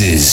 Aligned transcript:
in 0.00 0.23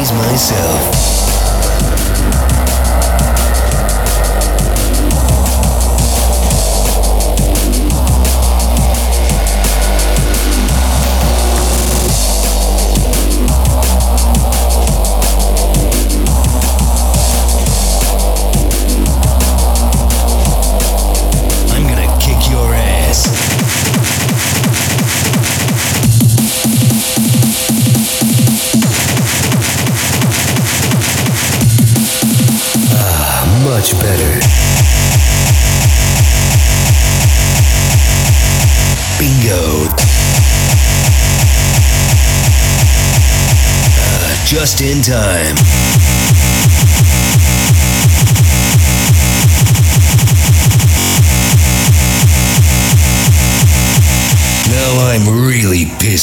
amaze 0.00 0.14
myself. 0.14 1.19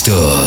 Really 0.08 0.47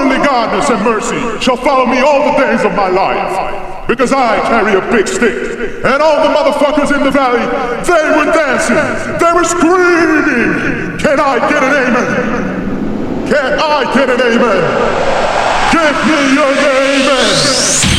Surely 0.00 0.16
godness 0.24 0.70
and 0.70 0.82
mercy 0.82 1.44
shall 1.44 1.58
follow 1.58 1.84
me 1.84 1.98
all 1.98 2.32
the 2.32 2.38
days 2.38 2.64
of 2.64 2.72
my 2.74 2.88
life. 2.88 3.86
Because 3.86 4.14
I 4.14 4.40
carry 4.48 4.72
a 4.72 4.80
big 4.90 5.06
stick. 5.06 5.84
And 5.84 6.00
all 6.00 6.24
the 6.24 6.32
motherfuckers 6.32 6.96
in 6.96 7.04
the 7.04 7.10
valley, 7.10 7.44
they 7.84 8.16
were 8.16 8.32
dancing. 8.32 8.80
They 9.20 9.32
were 9.34 9.44
screaming. 9.44 10.96
Can 10.96 11.20
I 11.20 11.36
get 11.50 11.62
an 11.62 11.74
amen? 11.84 13.28
Can 13.28 13.58
I 13.60 13.92
get 13.92 14.08
an 14.08 14.20
amen? 14.22 14.62
Give 15.70 15.96
me 16.08 16.34
your 16.34 16.48
amen. 16.48 17.89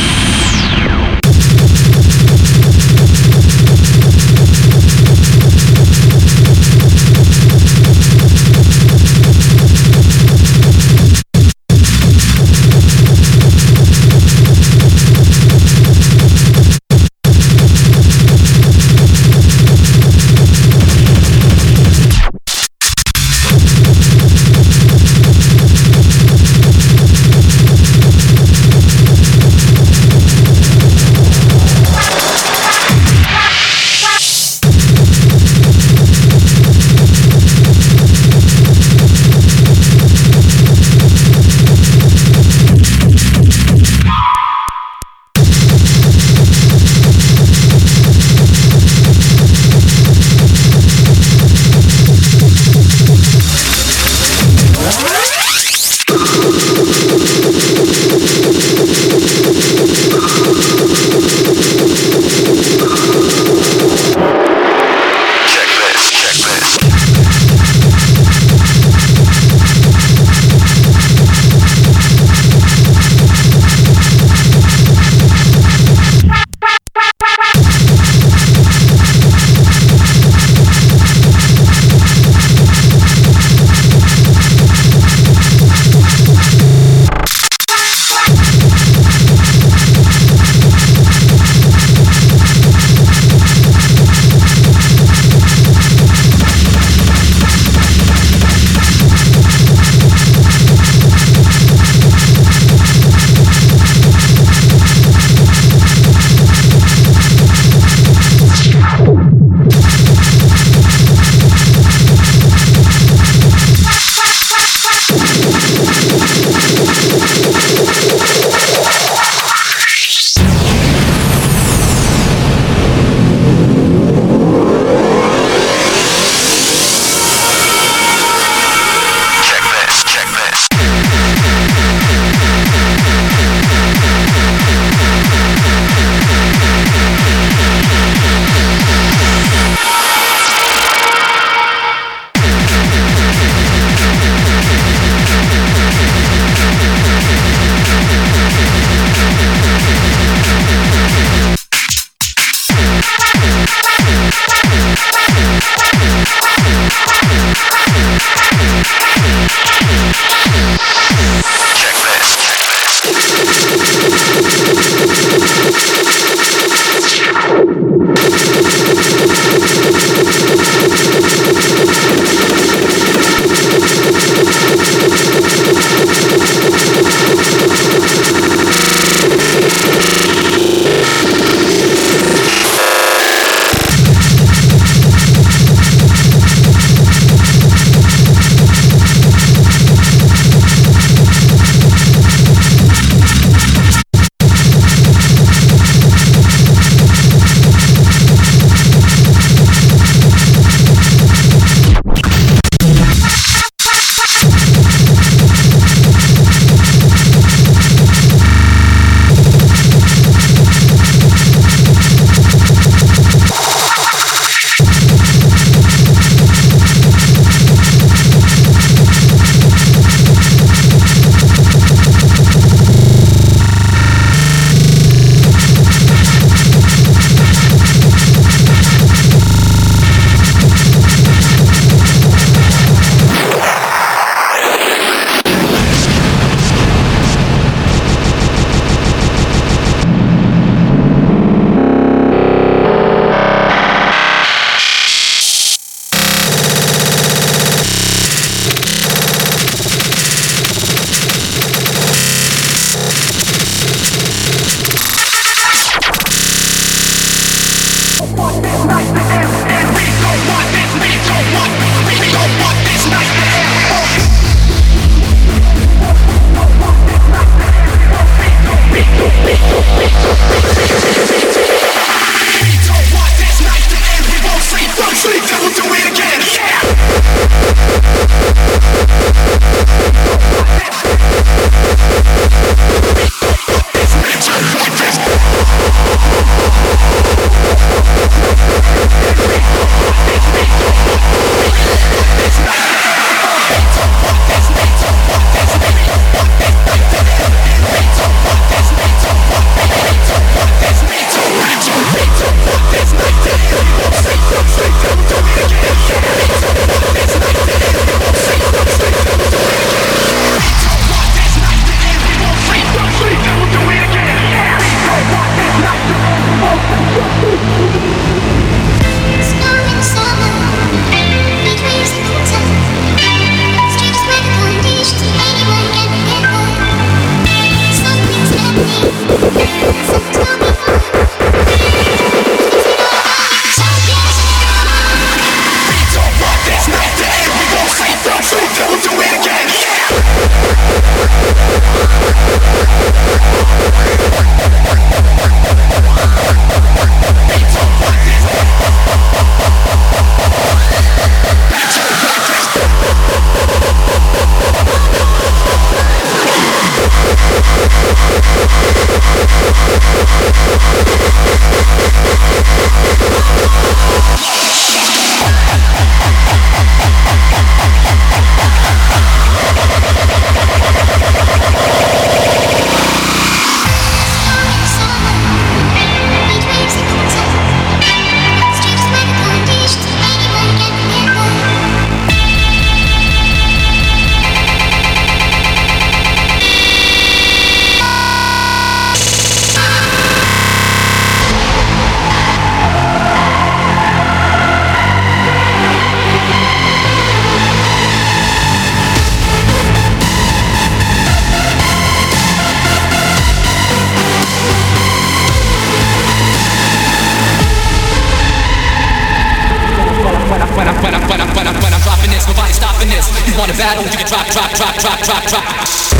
track, 414.32 414.46
track, 414.50 414.72
track, 414.72 414.96
track, 414.96 415.20
track, 415.20 415.44
track. 415.46 416.11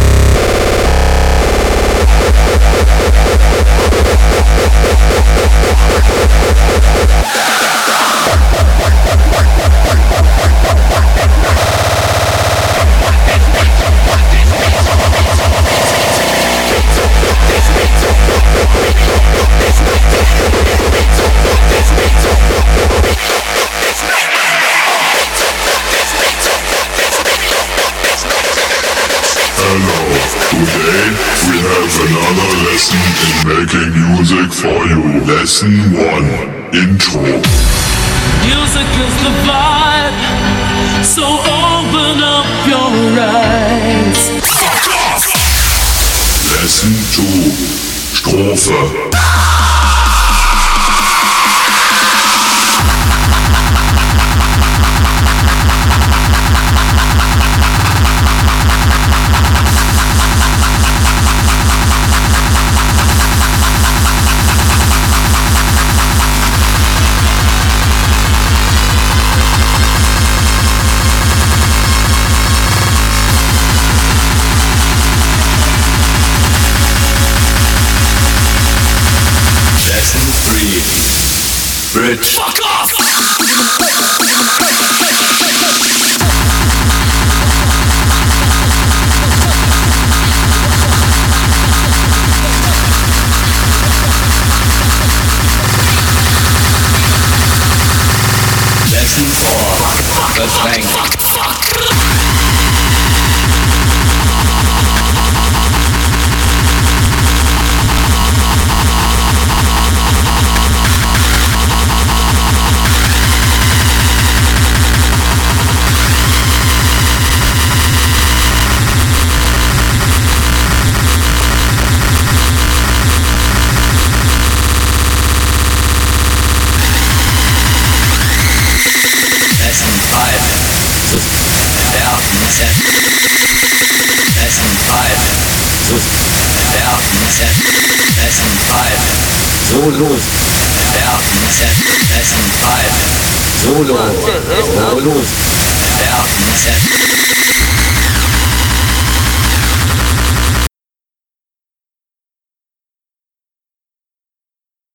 MC1 35.53 36.73
intro. 36.73 37.32